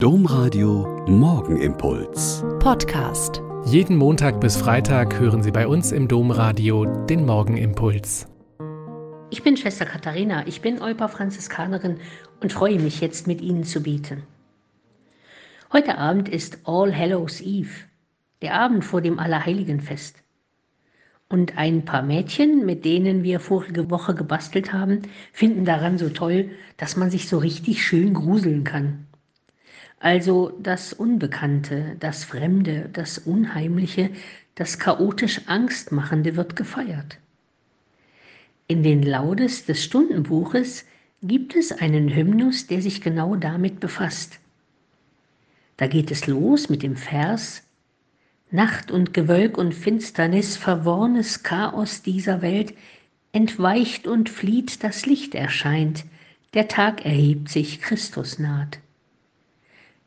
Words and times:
Domradio 0.00 1.04
Morgenimpuls. 1.08 2.44
Podcast. 2.60 3.42
Jeden 3.64 3.96
Montag 3.96 4.40
bis 4.40 4.56
Freitag 4.56 5.18
hören 5.18 5.42
Sie 5.42 5.50
bei 5.50 5.66
uns 5.66 5.90
im 5.90 6.06
Domradio 6.06 6.84
den 6.84 7.26
Morgenimpuls. 7.26 8.28
Ich 9.30 9.42
bin 9.42 9.56
Schwester 9.56 9.86
Katharina, 9.86 10.46
ich 10.46 10.60
bin 10.60 10.80
Olpa 10.80 11.08
Franziskanerin 11.08 11.98
und 12.40 12.52
freue 12.52 12.78
mich 12.78 13.00
jetzt 13.00 13.26
mit 13.26 13.40
Ihnen 13.40 13.64
zu 13.64 13.82
beten. 13.82 14.22
Heute 15.72 15.98
Abend 15.98 16.28
ist 16.28 16.60
All 16.62 16.96
Hallows 16.96 17.40
Eve, 17.40 17.88
der 18.40 18.54
Abend 18.54 18.84
vor 18.84 19.00
dem 19.00 19.18
Allerheiligenfest. 19.18 20.22
Und 21.28 21.58
ein 21.58 21.84
paar 21.84 22.02
Mädchen, 22.02 22.64
mit 22.64 22.84
denen 22.84 23.24
wir 23.24 23.40
vorige 23.40 23.90
Woche 23.90 24.14
gebastelt 24.14 24.72
haben, 24.72 25.02
finden 25.32 25.64
daran 25.64 25.98
so 25.98 26.08
toll, 26.08 26.50
dass 26.76 26.96
man 26.96 27.10
sich 27.10 27.28
so 27.28 27.38
richtig 27.38 27.84
schön 27.84 28.14
gruseln 28.14 28.62
kann. 28.62 29.07
Also 30.00 30.52
das 30.62 30.92
Unbekannte, 30.92 31.96
das 31.98 32.24
Fremde, 32.24 32.88
das 32.92 33.18
Unheimliche, 33.18 34.10
das 34.54 34.78
chaotisch 34.78 35.42
Angstmachende 35.46 36.36
wird 36.36 36.56
gefeiert. 36.56 37.18
In 38.66 38.82
den 38.82 39.02
Laudes 39.02 39.64
des 39.64 39.82
Stundenbuches 39.82 40.84
gibt 41.22 41.56
es 41.56 41.72
einen 41.72 42.14
Hymnus, 42.14 42.66
der 42.66 42.82
sich 42.82 43.00
genau 43.00 43.34
damit 43.34 43.80
befasst. 43.80 44.38
Da 45.76 45.86
geht 45.86 46.10
es 46.10 46.26
los 46.26 46.68
mit 46.68 46.82
dem 46.82 46.96
Vers 46.96 47.62
Nacht 48.50 48.90
und 48.90 49.12
Gewölk 49.12 49.58
und 49.58 49.74
Finsternis, 49.74 50.56
verworrnes 50.56 51.42
Chaos 51.42 52.02
dieser 52.02 52.40
Welt, 52.40 52.72
entweicht 53.32 54.06
und 54.06 54.30
flieht, 54.30 54.82
das 54.82 55.04
Licht 55.04 55.34
erscheint, 55.34 56.04
der 56.54 56.66
Tag 56.66 57.04
erhebt 57.04 57.50
sich, 57.50 57.82
Christus 57.82 58.38
naht. 58.38 58.78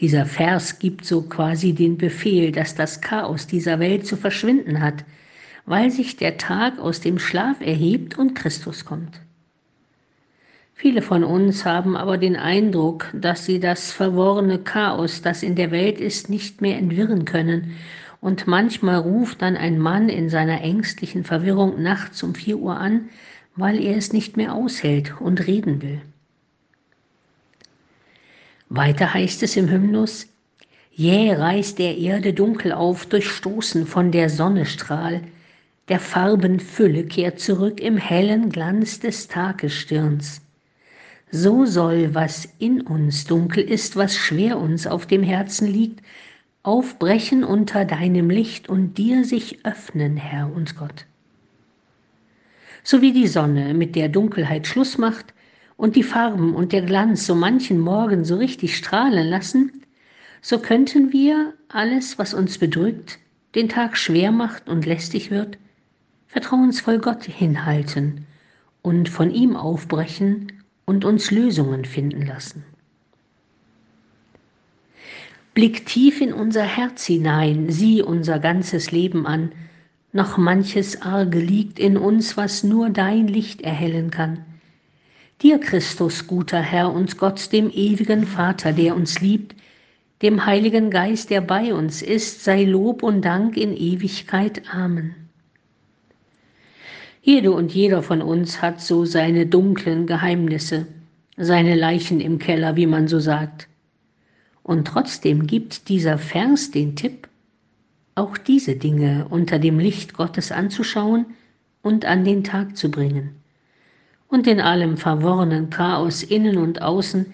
Dieser 0.00 0.26
Vers 0.26 0.78
gibt 0.78 1.04
so 1.04 1.22
quasi 1.22 1.72
den 1.72 1.98
Befehl, 1.98 2.52
dass 2.52 2.74
das 2.74 3.00
Chaos 3.00 3.46
dieser 3.46 3.80
Welt 3.80 4.06
zu 4.06 4.16
verschwinden 4.16 4.80
hat, 4.80 5.04
weil 5.66 5.90
sich 5.90 6.16
der 6.16 6.36
Tag 6.36 6.78
aus 6.78 7.00
dem 7.00 7.18
Schlaf 7.18 7.60
erhebt 7.60 8.16
und 8.16 8.34
Christus 8.34 8.84
kommt. 8.84 9.20
Viele 10.72 11.02
von 11.02 11.24
uns 11.24 11.64
haben 11.64 11.96
aber 11.96 12.18
den 12.18 12.36
Eindruck, 12.36 13.08
dass 13.12 13.44
sie 13.44 13.58
das 13.58 13.90
verworrene 13.90 14.60
Chaos, 14.60 15.22
das 15.22 15.42
in 15.42 15.56
der 15.56 15.72
Welt 15.72 16.00
ist, 16.00 16.30
nicht 16.30 16.62
mehr 16.62 16.78
entwirren 16.78 17.24
können, 17.24 17.72
und 18.20 18.46
manchmal 18.46 18.98
ruft 18.98 19.42
dann 19.42 19.56
ein 19.56 19.78
Mann 19.78 20.08
in 20.08 20.28
seiner 20.28 20.60
ängstlichen 20.60 21.24
Verwirrung 21.24 21.82
nachts 21.82 22.22
um 22.22 22.34
vier 22.34 22.58
Uhr 22.58 22.76
an, 22.76 23.08
weil 23.56 23.82
er 23.82 23.96
es 23.96 24.12
nicht 24.12 24.36
mehr 24.36 24.54
aushält 24.54 25.20
und 25.20 25.46
reden 25.46 25.82
will. 25.82 26.00
Weiter 28.70 29.14
heißt 29.14 29.42
es 29.42 29.56
im 29.56 29.70
Hymnus, 29.70 30.26
jäh 30.92 31.32
reißt 31.32 31.78
der 31.78 31.96
Erde 31.96 32.34
dunkel 32.34 32.72
auf, 32.72 33.06
durchstoßen 33.06 33.86
von 33.86 34.12
der 34.12 34.28
Sonne 34.28 34.66
Strahl, 34.66 35.22
der 35.88 36.00
Farben 36.00 36.60
Fülle 36.60 37.04
kehrt 37.04 37.40
zurück 37.40 37.80
im 37.80 37.96
hellen 37.96 38.50
Glanz 38.50 39.00
des 39.00 39.26
Tagesstirns. 39.26 40.42
So 41.30 41.64
soll, 41.64 42.14
was 42.14 42.46
in 42.58 42.82
uns 42.82 43.24
dunkel 43.24 43.64
ist, 43.64 43.96
was 43.96 44.16
schwer 44.16 44.58
uns 44.58 44.86
auf 44.86 45.06
dem 45.06 45.22
Herzen 45.22 45.66
liegt, 45.66 46.04
aufbrechen 46.62 47.44
unter 47.44 47.86
deinem 47.86 48.28
Licht 48.28 48.68
und 48.68 48.98
dir 48.98 49.24
sich 49.24 49.64
öffnen, 49.64 50.18
Herr 50.18 50.52
und 50.54 50.76
Gott. 50.76 51.06
So 52.82 53.00
wie 53.00 53.12
die 53.12 53.28
Sonne 53.28 53.72
mit 53.72 53.96
der 53.96 54.10
Dunkelheit 54.10 54.66
Schluss 54.66 54.98
macht, 54.98 55.32
und 55.78 55.94
die 55.94 56.02
Farben 56.02 56.54
und 56.54 56.72
der 56.72 56.82
Glanz 56.82 57.24
so 57.24 57.34
manchen 57.36 57.78
Morgen 57.78 58.24
so 58.24 58.36
richtig 58.36 58.76
strahlen 58.76 59.28
lassen, 59.28 59.84
so 60.42 60.58
könnten 60.58 61.12
wir 61.12 61.54
alles, 61.68 62.18
was 62.18 62.34
uns 62.34 62.58
bedrückt, 62.58 63.18
den 63.54 63.68
Tag 63.68 63.96
schwer 63.96 64.32
macht 64.32 64.68
und 64.68 64.84
lästig 64.84 65.30
wird, 65.30 65.56
vertrauensvoll 66.26 66.98
Gott 66.98 67.24
hinhalten 67.24 68.26
und 68.82 69.08
von 69.08 69.30
ihm 69.30 69.56
aufbrechen 69.56 70.52
und 70.84 71.04
uns 71.04 71.30
Lösungen 71.30 71.84
finden 71.84 72.26
lassen. 72.26 72.64
Blick 75.54 75.86
tief 75.86 76.20
in 76.20 76.32
unser 76.32 76.64
Herz 76.64 77.06
hinein, 77.06 77.70
sieh 77.70 78.02
unser 78.02 78.40
ganzes 78.40 78.90
Leben 78.90 79.26
an, 79.26 79.52
noch 80.12 80.38
manches 80.38 81.02
Arge 81.02 81.38
liegt 81.38 81.78
in 81.78 81.96
uns, 81.96 82.36
was 82.36 82.64
nur 82.64 82.90
dein 82.90 83.28
Licht 83.28 83.62
erhellen 83.62 84.10
kann. 84.10 84.44
Dir, 85.40 85.60
Christus, 85.60 86.26
guter 86.26 86.60
Herr, 86.60 86.92
uns 86.92 87.16
Gott, 87.16 87.52
dem 87.52 87.70
ewigen 87.70 88.26
Vater, 88.26 88.72
der 88.72 88.96
uns 88.96 89.20
liebt, 89.20 89.54
dem 90.20 90.46
Heiligen 90.46 90.90
Geist, 90.90 91.30
der 91.30 91.40
bei 91.40 91.72
uns 91.72 92.02
ist, 92.02 92.42
sei 92.42 92.64
Lob 92.64 93.04
und 93.04 93.22
Dank 93.22 93.56
in 93.56 93.76
Ewigkeit. 93.76 94.62
Amen. 94.74 95.14
Jede 97.22 97.52
und 97.52 97.72
jeder 97.72 98.02
von 98.02 98.20
uns 98.20 98.60
hat 98.62 98.80
so 98.80 99.04
seine 99.04 99.46
dunklen 99.46 100.08
Geheimnisse, 100.08 100.88
seine 101.36 101.76
Leichen 101.76 102.20
im 102.20 102.40
Keller, 102.40 102.74
wie 102.74 102.86
man 102.86 103.06
so 103.06 103.20
sagt. 103.20 103.68
Und 104.64 104.88
trotzdem 104.88 105.46
gibt 105.46 105.88
dieser 105.88 106.18
Vers 106.18 106.72
den 106.72 106.96
Tipp, 106.96 107.28
auch 108.16 108.38
diese 108.38 108.74
Dinge 108.74 109.28
unter 109.30 109.60
dem 109.60 109.78
Licht 109.78 110.14
Gottes 110.14 110.50
anzuschauen 110.50 111.26
und 111.80 112.06
an 112.06 112.24
den 112.24 112.42
Tag 112.42 112.76
zu 112.76 112.90
bringen 112.90 113.36
und 114.28 114.46
in 114.46 114.60
allem 114.60 114.96
verworrenen 114.96 115.70
Chaos 115.70 116.22
innen 116.22 116.58
und 116.58 116.82
außen, 116.82 117.26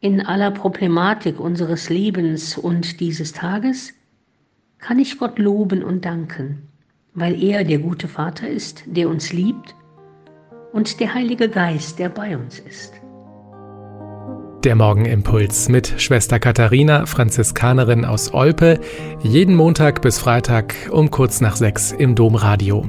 in 0.00 0.24
aller 0.24 0.50
Problematik 0.50 1.40
unseres 1.40 1.90
Lebens 1.90 2.56
und 2.56 3.00
dieses 3.00 3.32
Tages, 3.32 3.92
kann 4.78 4.98
ich 4.98 5.18
Gott 5.18 5.38
loben 5.38 5.82
und 5.82 6.04
danken, 6.04 6.68
weil 7.14 7.42
er 7.42 7.64
der 7.64 7.78
gute 7.78 8.08
Vater 8.08 8.48
ist, 8.48 8.84
der 8.86 9.08
uns 9.08 9.32
liebt 9.32 9.74
und 10.72 11.00
der 11.00 11.14
Heilige 11.14 11.48
Geist, 11.48 11.98
der 11.98 12.08
bei 12.08 12.36
uns 12.36 12.60
ist. 12.60 12.92
Der 14.64 14.74
Morgenimpuls 14.74 15.68
mit 15.68 15.94
Schwester 15.98 16.40
Katharina, 16.40 17.06
Franziskanerin 17.06 18.04
aus 18.04 18.34
Olpe, 18.34 18.80
jeden 19.22 19.54
Montag 19.54 20.02
bis 20.02 20.18
Freitag 20.18 20.74
um 20.90 21.10
kurz 21.10 21.40
nach 21.40 21.56
sechs 21.56 21.92
im 21.92 22.14
Domradio. 22.14 22.88